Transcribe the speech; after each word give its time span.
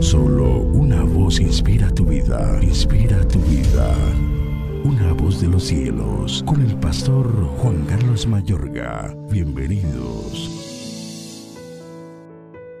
Solo 0.00 0.60
una 0.60 1.02
voz 1.02 1.40
inspira 1.40 1.90
tu 1.90 2.04
vida, 2.04 2.58
inspira 2.62 3.26
tu 3.26 3.38
vida. 3.40 3.94
Una 4.84 5.12
voz 5.14 5.40
de 5.40 5.48
los 5.48 5.64
cielos, 5.64 6.44
con 6.46 6.60
el 6.60 6.76
pastor 6.76 7.26
Juan 7.58 7.84
Carlos 7.86 8.26
Mayorga. 8.26 9.16
Bienvenidos. 9.30 10.50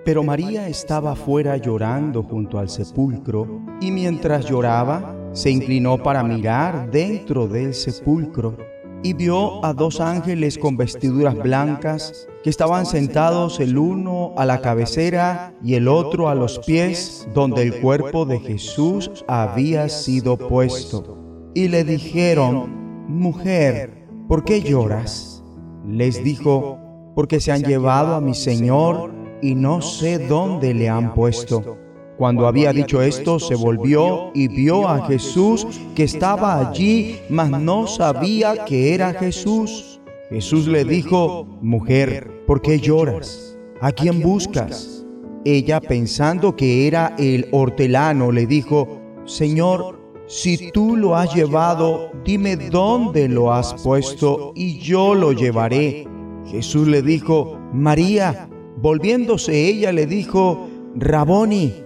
Pero 0.04 0.22
María 0.22 0.68
estaba 0.68 1.12
afuera 1.12 1.56
llorando 1.56 2.22
junto 2.22 2.58
al 2.58 2.68
sepulcro, 2.68 3.62
y 3.80 3.90
mientras 3.90 4.44
lloraba, 4.44 5.16
se 5.32 5.50
inclinó 5.50 5.98
para 5.98 6.22
mirar 6.22 6.90
dentro 6.90 7.48
del 7.48 7.74
sepulcro 7.74 8.56
y 9.06 9.12
vio 9.12 9.64
a 9.64 9.72
dos 9.72 10.00
ángeles 10.00 10.58
con 10.58 10.76
vestiduras 10.76 11.36
blancas 11.36 12.26
que 12.42 12.50
estaban 12.50 12.86
sentados 12.86 13.60
el 13.60 13.78
uno 13.78 14.34
a 14.36 14.44
la 14.44 14.60
cabecera 14.60 15.54
y 15.62 15.74
el 15.74 15.86
otro 15.86 16.28
a 16.28 16.34
los 16.34 16.58
pies 16.58 17.28
donde 17.32 17.62
el 17.62 17.80
cuerpo 17.80 18.26
de 18.26 18.40
Jesús 18.40 19.24
había 19.28 19.88
sido 19.88 20.36
puesto. 20.36 21.18
Y 21.54 21.68
le 21.68 21.84
dijeron, 21.84 23.06
Mujer, 23.06 24.08
¿por 24.26 24.44
qué 24.44 24.60
lloras? 24.60 25.44
Les 25.86 26.24
dijo, 26.24 26.80
porque 27.14 27.38
se 27.38 27.52
han 27.52 27.62
llevado 27.62 28.16
a 28.16 28.20
mi 28.20 28.34
Señor 28.34 29.14
y 29.40 29.54
no 29.54 29.82
sé 29.82 30.18
dónde 30.18 30.74
le 30.74 30.88
han 30.88 31.14
puesto. 31.14 31.78
Cuando 32.16 32.46
había 32.46 32.72
dicho 32.72 33.02
esto, 33.02 33.38
se 33.38 33.54
volvió 33.54 34.30
y 34.32 34.48
vio 34.48 34.88
a 34.88 35.06
Jesús 35.06 35.66
que 35.94 36.04
estaba 36.04 36.66
allí, 36.66 37.20
mas 37.28 37.50
no 37.50 37.86
sabía 37.86 38.64
que 38.64 38.94
era 38.94 39.12
Jesús. 39.12 40.00
Jesús 40.30 40.66
le 40.66 40.84
dijo, 40.84 41.46
Mujer, 41.60 42.44
¿por 42.46 42.62
qué 42.62 42.80
lloras? 42.80 43.58
¿A 43.82 43.92
quién 43.92 44.22
buscas? 44.22 45.04
Ella, 45.44 45.78
pensando 45.78 46.56
que 46.56 46.86
era 46.86 47.14
el 47.18 47.48
hortelano, 47.52 48.32
le 48.32 48.46
dijo, 48.46 48.98
Señor, 49.26 50.00
si 50.26 50.72
tú 50.72 50.96
lo 50.96 51.16
has 51.16 51.34
llevado, 51.34 52.10
dime 52.24 52.56
dónde 52.56 53.28
lo 53.28 53.52
has 53.52 53.74
puesto 53.82 54.52
y 54.54 54.78
yo 54.78 55.14
lo 55.14 55.32
llevaré. 55.32 56.08
Jesús 56.46 56.88
le 56.88 57.02
dijo, 57.02 57.58
María. 57.72 58.48
Volviéndose 58.78 59.68
ella 59.68 59.90
le 59.90 60.06
dijo, 60.06 60.68
Raboni 60.96 61.85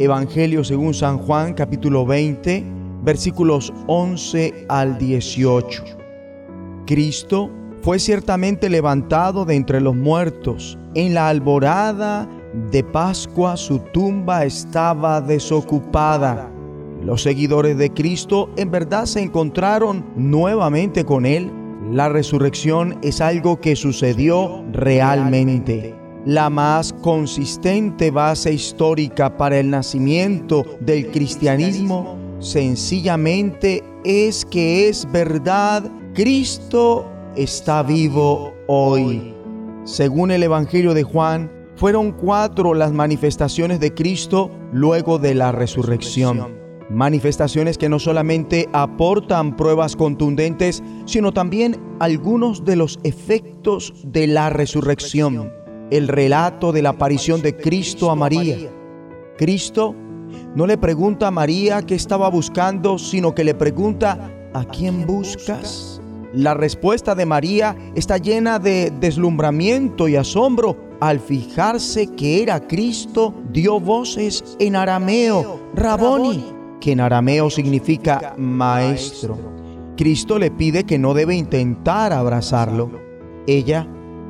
Evangelio 0.00 0.62
según 0.62 0.94
San 0.94 1.18
Juan 1.18 1.54
capítulo 1.54 2.06
20 2.06 2.64
versículos 3.02 3.72
11 3.88 4.66
al 4.68 4.96
18. 4.96 5.82
Cristo 6.86 7.50
fue 7.82 7.98
ciertamente 7.98 8.68
levantado 8.68 9.44
de 9.44 9.56
entre 9.56 9.80
los 9.80 9.96
muertos. 9.96 10.78
En 10.94 11.14
la 11.14 11.28
alborada 11.28 12.28
de 12.70 12.84
Pascua 12.84 13.56
su 13.56 13.80
tumba 13.92 14.44
estaba 14.44 15.20
desocupada. 15.20 16.48
Los 17.04 17.22
seguidores 17.22 17.76
de 17.76 17.92
Cristo 17.92 18.50
en 18.56 18.70
verdad 18.70 19.04
se 19.06 19.20
encontraron 19.20 20.04
nuevamente 20.14 21.04
con 21.04 21.26
Él. 21.26 21.50
La 21.90 22.08
resurrección 22.08 23.00
es 23.02 23.20
algo 23.20 23.58
que 23.58 23.74
sucedió 23.74 24.62
realmente 24.70 25.97
la 26.24 26.50
más 26.50 26.92
consistente 26.92 28.10
base 28.10 28.52
histórica 28.52 29.36
para 29.36 29.58
el 29.58 29.70
nacimiento 29.70 30.64
del 30.80 31.10
cristianismo 31.10 32.18
sencillamente 32.40 33.82
es 34.04 34.44
que 34.44 34.88
es 34.88 35.10
verdad, 35.10 35.90
Cristo 36.14 37.10
está 37.36 37.82
vivo 37.82 38.54
hoy. 38.66 39.34
Según 39.84 40.30
el 40.30 40.42
Evangelio 40.42 40.94
de 40.94 41.02
Juan, 41.02 41.50
fueron 41.76 42.12
cuatro 42.12 42.74
las 42.74 42.92
manifestaciones 42.92 43.80
de 43.80 43.94
Cristo 43.94 44.50
luego 44.72 45.18
de 45.18 45.34
la 45.34 45.52
resurrección. 45.52 46.58
Manifestaciones 46.90 47.78
que 47.78 47.88
no 47.88 47.98
solamente 47.98 48.68
aportan 48.72 49.56
pruebas 49.56 49.94
contundentes, 49.94 50.82
sino 51.04 51.32
también 51.32 51.76
algunos 52.00 52.64
de 52.64 52.76
los 52.76 52.98
efectos 53.04 53.92
de 54.04 54.26
la 54.26 54.50
resurrección 54.50 55.52
el 55.90 56.08
relato 56.08 56.72
de 56.72 56.82
la 56.82 56.90
aparición 56.90 57.42
de 57.42 57.56
Cristo 57.56 58.10
a 58.10 58.14
María. 58.14 58.56
Cristo 59.36 59.94
no 60.54 60.66
le 60.66 60.78
pregunta 60.78 61.28
a 61.28 61.30
María 61.30 61.82
qué 61.82 61.94
estaba 61.94 62.28
buscando, 62.28 62.98
sino 62.98 63.34
que 63.34 63.44
le 63.44 63.54
pregunta, 63.54 64.30
¿a 64.54 64.64
quién 64.64 65.06
buscas? 65.06 66.00
La 66.34 66.52
respuesta 66.52 67.14
de 67.14 67.24
María 67.24 67.76
está 67.94 68.18
llena 68.18 68.58
de 68.58 68.92
deslumbramiento 69.00 70.08
y 70.08 70.16
asombro. 70.16 70.76
Al 71.00 71.20
fijarse 71.20 72.08
que 72.08 72.42
era 72.42 72.66
Cristo, 72.66 73.32
dio 73.52 73.78
voces 73.78 74.44
en 74.58 74.74
arameo, 74.74 75.60
Raboni, 75.74 76.44
que 76.80 76.92
en 76.92 77.00
arameo 77.00 77.50
significa 77.50 78.34
maestro. 78.36 79.38
Cristo 79.96 80.38
le 80.38 80.50
pide 80.50 80.84
que 80.84 80.98
no 80.98 81.14
debe 81.14 81.34
intentar 81.36 82.12
abrazarlo. 82.12 82.90
Ella 83.46 83.88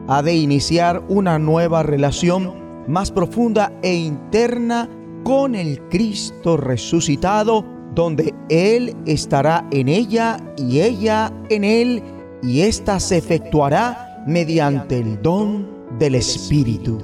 ha 0.08 0.22
de 0.22 0.34
iniciar 0.34 1.04
una 1.08 1.38
nueva 1.38 1.82
relación 1.82 2.84
más 2.88 3.12
profunda 3.12 3.72
e 3.82 3.94
interna 3.94 4.88
con 5.22 5.54
el 5.54 5.80
Cristo 5.88 6.56
resucitado, 6.56 7.64
donde 7.94 8.34
Él 8.48 8.96
estará 9.04 9.66
en 9.70 9.88
ella 9.88 10.38
y 10.56 10.80
ella 10.80 11.32
en 11.50 11.64
Él, 11.64 12.02
y 12.42 12.62
ésta 12.62 12.98
se 12.98 13.18
efectuará 13.18 14.24
mediante 14.26 14.98
el 14.98 15.20
don 15.20 15.68
del 15.98 16.14
Espíritu. 16.14 16.98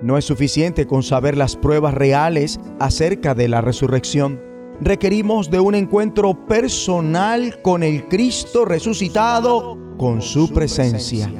No 0.00 0.16
es 0.16 0.24
suficiente 0.24 0.86
con 0.86 1.02
saber 1.02 1.36
las 1.36 1.56
pruebas 1.56 1.94
reales 1.94 2.58
acerca 2.80 3.34
de 3.34 3.48
la 3.48 3.60
resurrección. 3.60 4.40
Requerimos 4.80 5.50
de 5.50 5.60
un 5.60 5.74
encuentro 5.74 6.46
personal 6.46 7.60
con 7.62 7.82
el 7.82 8.08
Cristo 8.08 8.64
resucitado, 8.64 9.78
con 9.98 10.22
su 10.22 10.52
presencia. 10.52 11.30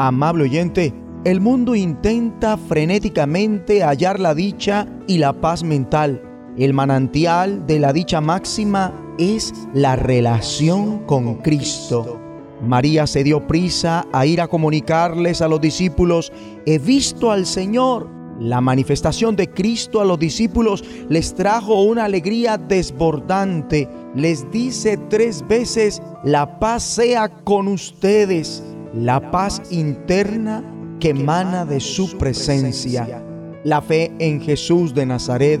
Amable 0.00 0.44
oyente, 0.44 0.94
el 1.24 1.40
mundo 1.40 1.74
intenta 1.74 2.56
frenéticamente 2.56 3.82
hallar 3.82 4.20
la 4.20 4.32
dicha 4.32 4.86
y 5.08 5.18
la 5.18 5.32
paz 5.32 5.64
mental. 5.64 6.22
El 6.56 6.72
manantial 6.72 7.66
de 7.66 7.80
la 7.80 7.92
dicha 7.92 8.20
máxima 8.20 8.94
es 9.18 9.52
la 9.74 9.96
relación 9.96 10.98
con 10.98 11.38
Cristo. 11.38 12.20
María 12.64 13.08
se 13.08 13.24
dio 13.24 13.44
prisa 13.48 14.06
a 14.12 14.24
ir 14.24 14.40
a 14.40 14.46
comunicarles 14.46 15.42
a 15.42 15.48
los 15.48 15.60
discípulos, 15.60 16.32
he 16.64 16.78
visto 16.78 17.32
al 17.32 17.44
Señor. 17.44 18.08
La 18.38 18.60
manifestación 18.60 19.34
de 19.34 19.50
Cristo 19.50 20.00
a 20.00 20.04
los 20.04 20.20
discípulos 20.20 20.84
les 21.08 21.34
trajo 21.34 21.82
una 21.82 22.04
alegría 22.04 22.56
desbordante. 22.56 23.88
Les 24.14 24.48
dice 24.52 24.96
tres 25.10 25.44
veces, 25.48 26.00
la 26.22 26.60
paz 26.60 26.84
sea 26.84 27.28
con 27.28 27.66
ustedes 27.66 28.62
la 28.98 29.30
paz 29.30 29.62
interna 29.70 30.64
que 30.98 31.10
emana 31.10 31.64
de 31.64 31.78
su 31.78 32.18
presencia. 32.18 33.22
La 33.62 33.80
fe 33.80 34.12
en 34.18 34.40
Jesús 34.40 34.92
de 34.92 35.06
Nazaret 35.06 35.60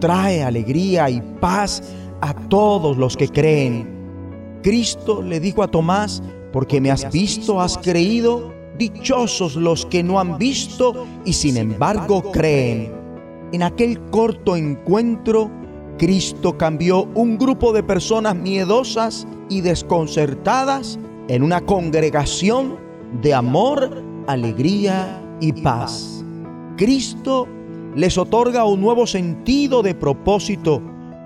trae 0.00 0.42
alegría 0.42 1.10
y 1.10 1.20
paz 1.40 1.82
a 2.22 2.32
todos 2.32 2.96
los 2.96 3.16
que 3.16 3.28
creen. 3.28 3.86
Cristo 4.62 5.22
le 5.22 5.38
dijo 5.38 5.62
a 5.62 5.68
Tomás, 5.68 6.22
porque 6.52 6.80
me 6.80 6.90
has 6.90 7.12
visto, 7.12 7.60
has 7.60 7.76
creído, 7.76 8.54
dichosos 8.78 9.54
los 9.54 9.84
que 9.84 10.02
no 10.02 10.18
han 10.18 10.38
visto 10.38 11.06
y 11.26 11.34
sin 11.34 11.58
embargo 11.58 12.22
creen. 12.32 12.92
En 13.52 13.62
aquel 13.62 14.00
corto 14.10 14.56
encuentro, 14.56 15.50
Cristo 15.98 16.56
cambió 16.56 17.04
un 17.14 17.36
grupo 17.36 17.72
de 17.72 17.82
personas 17.82 18.34
miedosas 18.34 19.26
y 19.50 19.60
desconcertadas 19.60 20.98
en 21.28 21.42
una 21.42 21.60
congregación 21.60 22.76
de 23.22 23.34
amor, 23.34 24.02
alegría 24.26 25.20
y 25.40 25.52
paz. 25.52 26.24
Cristo 26.76 27.46
les 27.94 28.16
otorga 28.16 28.64
un 28.64 28.80
nuevo 28.80 29.06
sentido 29.06 29.82
de 29.82 29.94
propósito. 29.94 30.82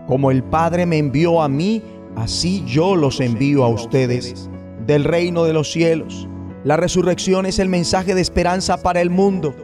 Como 0.09 0.31
el 0.31 0.43
Padre 0.43 0.87
me 0.87 0.99
envió 0.99 1.41
a 1.41 1.49
mí, 1.49 1.83
así 2.17 2.65
yo 2.67 2.97
los 2.97 3.21
envío 3.21 3.65
a 3.65 3.69
ustedes. 3.69 4.51
Del 4.87 5.05
reino 5.05 5.45
de 5.45 5.53
los 5.53 5.71
cielos. 5.71 6.27
La 6.65 6.77
resurrección 6.77 7.47
es 7.47 7.59
el 7.59 7.69
mensaje 7.69 8.15
de 8.15 8.21
esperanza 8.21 8.83
para 8.83 9.01
el 9.01 9.11
mundo. 9.11 9.55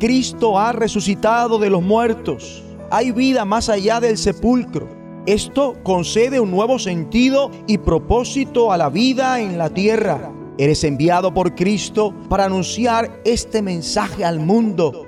Cristo 0.00 0.58
ha 0.58 0.72
resucitado 0.72 1.58
de 1.58 1.70
los 1.70 1.82
muertos. 1.82 2.64
hay 2.90 3.10
vida 3.10 3.44
más 3.46 3.68
allá 3.68 4.00
del 4.00 4.18
sepulcro. 4.18 5.01
Esto 5.26 5.76
concede 5.84 6.40
un 6.40 6.50
nuevo 6.50 6.80
sentido 6.80 7.52
y 7.68 7.78
propósito 7.78 8.72
a 8.72 8.76
la 8.76 8.90
vida 8.90 9.40
en 9.40 9.56
la 9.56 9.70
tierra. 9.70 10.32
Eres 10.58 10.82
enviado 10.82 11.32
por 11.32 11.54
Cristo 11.54 12.12
para 12.28 12.46
anunciar 12.46 13.20
este 13.24 13.62
mensaje 13.62 14.24
al 14.24 14.40
mundo. 14.40 15.06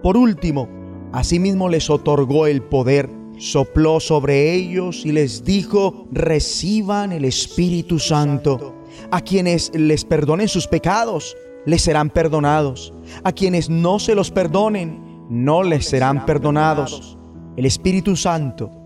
Por 0.00 0.16
último, 0.16 0.68
asimismo 1.12 1.68
les 1.68 1.90
otorgó 1.90 2.46
el 2.46 2.62
poder, 2.62 3.10
sopló 3.36 3.98
sobre 3.98 4.54
ellos 4.54 5.04
y 5.04 5.10
les 5.10 5.42
dijo, 5.42 6.06
reciban 6.12 7.10
el 7.10 7.24
Espíritu 7.24 7.98
Santo. 7.98 8.76
A 9.10 9.22
quienes 9.22 9.72
les 9.74 10.04
perdonen 10.04 10.46
sus 10.46 10.68
pecados, 10.68 11.36
les 11.66 11.82
serán 11.82 12.10
perdonados. 12.10 12.94
A 13.24 13.32
quienes 13.32 13.68
no 13.68 13.98
se 13.98 14.14
los 14.14 14.30
perdonen, 14.30 15.26
no 15.28 15.64
les 15.64 15.86
serán 15.86 16.24
perdonados. 16.26 17.18
El 17.56 17.66
Espíritu 17.66 18.14
Santo 18.14 18.77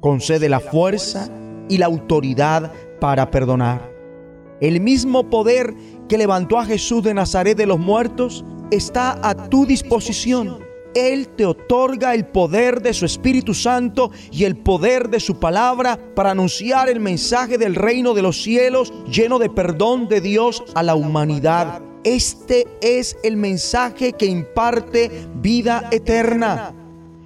concede 0.00 0.48
la 0.48 0.60
fuerza 0.60 1.28
y 1.68 1.78
la 1.78 1.86
autoridad 1.86 2.72
para 3.00 3.30
perdonar. 3.30 3.90
El 4.60 4.80
mismo 4.80 5.30
poder 5.30 5.74
que 6.08 6.18
levantó 6.18 6.58
a 6.58 6.66
Jesús 6.66 7.02
de 7.02 7.14
Nazaret 7.14 7.56
de 7.56 7.66
los 7.66 7.78
muertos 7.78 8.44
está 8.70 9.18
a 9.22 9.48
tu 9.48 9.64
disposición. 9.64 10.58
Él 10.94 11.28
te 11.28 11.46
otorga 11.46 12.14
el 12.14 12.26
poder 12.26 12.82
de 12.82 12.92
su 12.92 13.06
Espíritu 13.06 13.54
Santo 13.54 14.10
y 14.32 14.44
el 14.44 14.56
poder 14.56 15.08
de 15.08 15.20
su 15.20 15.38
palabra 15.38 15.98
para 16.16 16.32
anunciar 16.32 16.88
el 16.88 16.98
mensaje 16.98 17.58
del 17.58 17.76
reino 17.76 18.12
de 18.12 18.22
los 18.22 18.42
cielos 18.42 18.92
lleno 19.06 19.38
de 19.38 19.48
perdón 19.48 20.08
de 20.08 20.20
Dios 20.20 20.64
a 20.74 20.82
la 20.82 20.96
humanidad. 20.96 21.80
Este 22.02 22.66
es 22.80 23.16
el 23.22 23.36
mensaje 23.36 24.14
que 24.14 24.26
imparte 24.26 25.10
vida 25.36 25.88
eterna. 25.92 26.74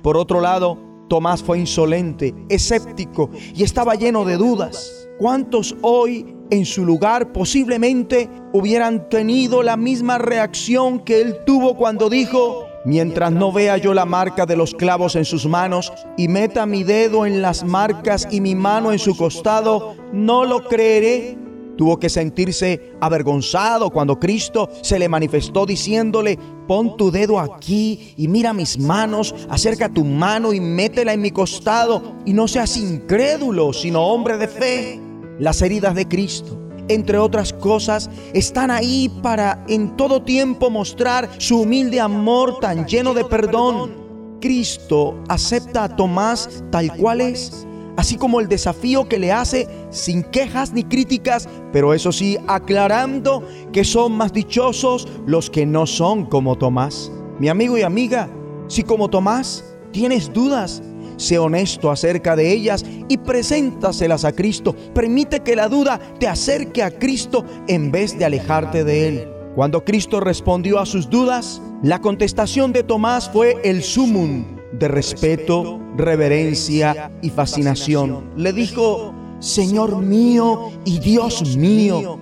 Por 0.02 0.18
otro 0.18 0.42
lado, 0.42 0.83
Tomás 1.14 1.44
fue 1.44 1.60
insolente, 1.60 2.34
escéptico 2.48 3.30
y 3.54 3.62
estaba 3.62 3.94
lleno 3.94 4.24
de 4.24 4.36
dudas. 4.36 5.06
¿Cuántos 5.16 5.76
hoy 5.80 6.34
en 6.50 6.64
su 6.64 6.84
lugar 6.84 7.32
posiblemente 7.32 8.28
hubieran 8.52 9.08
tenido 9.08 9.62
la 9.62 9.76
misma 9.76 10.18
reacción 10.18 10.98
que 10.98 11.20
él 11.20 11.36
tuvo 11.46 11.76
cuando 11.76 12.10
dijo, 12.10 12.66
mientras 12.84 13.30
no 13.30 13.52
vea 13.52 13.76
yo 13.76 13.94
la 13.94 14.06
marca 14.06 14.44
de 14.44 14.56
los 14.56 14.74
clavos 14.74 15.14
en 15.14 15.24
sus 15.24 15.46
manos 15.46 15.92
y 16.16 16.26
meta 16.26 16.66
mi 16.66 16.82
dedo 16.82 17.26
en 17.26 17.42
las 17.42 17.62
marcas 17.62 18.26
y 18.32 18.40
mi 18.40 18.56
mano 18.56 18.90
en 18.90 18.98
su 18.98 19.16
costado, 19.16 19.94
no 20.12 20.44
lo 20.44 20.64
creeré? 20.64 21.38
Tuvo 21.76 21.98
que 21.98 22.08
sentirse 22.08 22.92
avergonzado 23.00 23.90
cuando 23.90 24.20
Cristo 24.20 24.68
se 24.82 24.98
le 24.98 25.08
manifestó 25.08 25.66
diciéndole, 25.66 26.38
pon 26.68 26.96
tu 26.96 27.10
dedo 27.10 27.40
aquí 27.40 28.14
y 28.16 28.28
mira 28.28 28.52
mis 28.52 28.78
manos, 28.78 29.34
acerca 29.48 29.88
tu 29.88 30.04
mano 30.04 30.52
y 30.52 30.60
métela 30.60 31.12
en 31.12 31.20
mi 31.20 31.32
costado 31.32 32.16
y 32.24 32.32
no 32.32 32.46
seas 32.46 32.76
incrédulo, 32.76 33.72
sino 33.72 34.06
hombre 34.06 34.38
de 34.38 34.48
fe. 34.48 35.00
Las 35.40 35.62
heridas 35.62 35.96
de 35.96 36.06
Cristo, 36.06 36.56
entre 36.88 37.18
otras 37.18 37.52
cosas, 37.52 38.08
están 38.32 38.70
ahí 38.70 39.08
para 39.22 39.64
en 39.68 39.96
todo 39.96 40.22
tiempo 40.22 40.70
mostrar 40.70 41.28
su 41.38 41.62
humilde 41.62 42.00
amor 42.00 42.60
tan 42.60 42.86
lleno 42.86 43.14
de 43.14 43.24
perdón. 43.24 44.04
Cristo 44.40 45.18
acepta 45.28 45.84
a 45.84 45.96
Tomás 45.96 46.62
tal 46.70 46.94
cual 46.96 47.20
es 47.20 47.66
así 47.96 48.16
como 48.16 48.40
el 48.40 48.48
desafío 48.48 49.08
que 49.08 49.18
le 49.18 49.32
hace 49.32 49.68
sin 49.90 50.22
quejas 50.22 50.72
ni 50.72 50.84
críticas, 50.84 51.48
pero 51.72 51.94
eso 51.94 52.12
sí, 52.12 52.38
aclarando 52.46 53.42
que 53.72 53.84
son 53.84 54.12
más 54.12 54.32
dichosos 54.32 55.08
los 55.26 55.50
que 55.50 55.66
no 55.66 55.86
son 55.86 56.26
como 56.26 56.56
Tomás. 56.56 57.10
Mi 57.38 57.48
amigo 57.48 57.76
y 57.78 57.82
amiga, 57.82 58.28
si 58.68 58.82
como 58.82 59.08
Tomás 59.08 59.64
tienes 59.92 60.32
dudas, 60.32 60.82
sé 61.16 61.38
honesto 61.38 61.90
acerca 61.90 62.36
de 62.36 62.52
ellas 62.52 62.84
y 63.08 63.18
preséntaselas 63.18 64.24
a 64.24 64.32
Cristo. 64.32 64.74
Permite 64.94 65.40
que 65.40 65.56
la 65.56 65.68
duda 65.68 66.00
te 66.18 66.26
acerque 66.26 66.82
a 66.82 66.90
Cristo 66.90 67.44
en 67.68 67.90
vez 67.92 68.18
de 68.18 68.24
alejarte 68.24 68.84
de 68.84 69.08
Él. 69.08 69.28
Cuando 69.54 69.84
Cristo 69.84 70.18
respondió 70.18 70.80
a 70.80 70.86
sus 70.86 71.08
dudas, 71.08 71.62
la 71.82 72.00
contestación 72.00 72.72
de 72.72 72.82
Tomás 72.82 73.30
fue 73.30 73.56
el 73.62 73.82
sumum 73.82 74.44
de 74.72 74.88
respeto, 74.88 75.80
reverencia 75.96 77.10
y 77.22 77.30
fascinación. 77.30 78.30
Le 78.36 78.52
dijo, 78.52 79.14
Señor 79.38 80.00
mío 80.00 80.70
y 80.84 80.98
Dios 80.98 81.56
mío. 81.56 82.18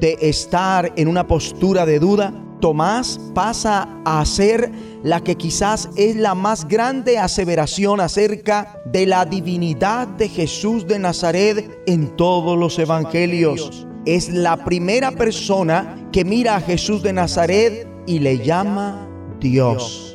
De 0.00 0.18
estar 0.20 0.92
en 0.96 1.06
una 1.06 1.26
postura 1.26 1.86
de 1.86 2.00
duda, 2.00 2.32
Tomás 2.60 3.20
pasa 3.34 3.88
a 4.04 4.24
ser 4.24 4.72
la 5.02 5.20
que 5.20 5.36
quizás 5.36 5.90
es 5.96 6.16
la 6.16 6.34
más 6.34 6.66
grande 6.66 7.18
aseveración 7.18 8.00
acerca 8.00 8.80
de 8.86 9.06
la 9.06 9.26
divinidad 9.26 10.08
de 10.08 10.28
Jesús 10.28 10.86
de 10.86 10.98
Nazaret 10.98 11.82
en 11.86 12.16
todos 12.16 12.58
los 12.58 12.78
evangelios. 12.78 13.86
Es 14.06 14.30
la 14.30 14.64
primera 14.64 15.12
persona 15.12 16.08
que 16.10 16.24
mira 16.24 16.56
a 16.56 16.60
Jesús 16.60 17.02
de 17.02 17.12
Nazaret 17.12 17.86
y 18.06 18.20
le 18.20 18.38
llama 18.38 19.08
Dios. 19.40 20.13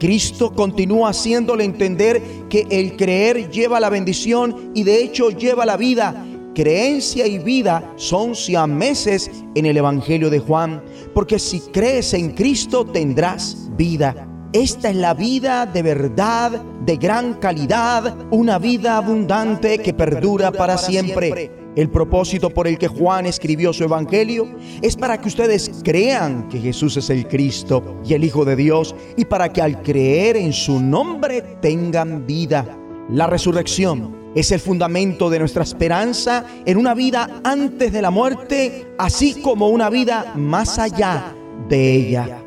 Cristo 0.00 0.52
continúa 0.52 1.10
haciéndole 1.10 1.62
entender 1.62 2.20
que 2.48 2.66
el 2.70 2.96
creer 2.96 3.50
lleva 3.50 3.78
la 3.78 3.90
bendición 3.90 4.72
y 4.74 4.82
de 4.82 5.04
hecho 5.04 5.30
lleva 5.30 5.66
la 5.66 5.76
vida. 5.76 6.26
Creencia 6.54 7.26
y 7.26 7.38
vida 7.38 7.92
son 7.96 8.34
siameses 8.34 9.30
en 9.54 9.66
el 9.66 9.76
Evangelio 9.76 10.30
de 10.30 10.40
Juan, 10.40 10.82
porque 11.14 11.38
si 11.38 11.60
crees 11.60 12.14
en 12.14 12.30
Cristo 12.30 12.84
tendrás 12.84 13.68
vida. 13.76 14.26
Esta 14.52 14.90
es 14.90 14.96
la 14.96 15.14
vida 15.14 15.66
de 15.66 15.82
verdad, 15.82 16.60
de 16.84 16.96
gran 16.96 17.34
calidad, 17.34 18.16
una 18.32 18.58
vida 18.58 18.96
abundante 18.96 19.78
que 19.78 19.94
perdura 19.94 20.50
para 20.50 20.76
siempre. 20.76 21.59
El 21.76 21.88
propósito 21.88 22.50
por 22.50 22.66
el 22.66 22.78
que 22.78 22.88
Juan 22.88 23.26
escribió 23.26 23.72
su 23.72 23.84
Evangelio 23.84 24.48
es 24.82 24.96
para 24.96 25.20
que 25.20 25.28
ustedes 25.28 25.70
crean 25.84 26.48
que 26.48 26.58
Jesús 26.58 26.96
es 26.96 27.10
el 27.10 27.28
Cristo 27.28 28.00
y 28.04 28.14
el 28.14 28.24
Hijo 28.24 28.44
de 28.44 28.56
Dios 28.56 28.94
y 29.16 29.24
para 29.24 29.52
que 29.52 29.62
al 29.62 29.80
creer 29.82 30.36
en 30.36 30.52
su 30.52 30.80
nombre 30.80 31.42
tengan 31.60 32.26
vida. 32.26 32.76
La 33.08 33.28
resurrección 33.28 34.16
es 34.34 34.50
el 34.50 34.58
fundamento 34.58 35.30
de 35.30 35.38
nuestra 35.38 35.62
esperanza 35.62 36.44
en 36.66 36.76
una 36.76 36.92
vida 36.92 37.40
antes 37.44 37.92
de 37.92 38.02
la 38.02 38.10
muerte, 38.10 38.88
así 38.98 39.40
como 39.40 39.68
una 39.68 39.90
vida 39.90 40.32
más 40.34 40.76
allá 40.78 41.36
de 41.68 41.94
ella. 41.94 42.42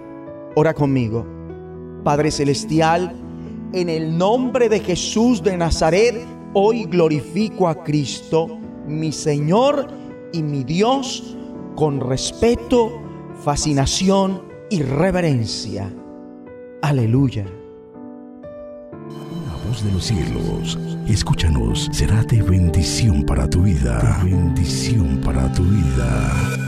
Ora 0.55 0.73
conmigo. 0.73 1.25
Padre 2.03 2.29
Celestial, 2.29 3.15
en 3.71 3.87
el 3.87 4.17
nombre 4.17 4.67
de 4.67 4.81
Jesús 4.81 5.41
de 5.41 5.55
Nazaret, 5.55 6.21
hoy 6.53 6.83
glorifico 6.83 7.69
a 7.69 7.83
Cristo 7.83 8.59
mi 8.87 9.11
Señor 9.11 9.87
y 10.31 10.43
mi 10.43 10.63
Dios 10.63 11.35
con 11.75 11.99
respeto, 11.99 13.01
fascinación 13.43 14.43
y 14.69 14.81
reverencia. 14.81 15.91
Aleluya. 16.81 17.45
La 19.47 19.69
voz 19.69 19.83
de 19.83 19.91
los 19.91 20.03
cielos, 20.05 20.77
escúchanos, 21.07 21.89
será 21.91 22.23
de 22.23 22.41
bendición 22.41 23.23
para 23.23 23.49
tu 23.49 23.63
vida. 23.63 24.21
bendición 24.23 25.21
para 25.23 25.51
tu 25.53 25.63
vida. 25.63 26.62